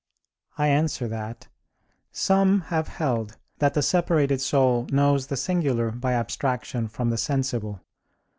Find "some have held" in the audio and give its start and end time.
2.11-3.37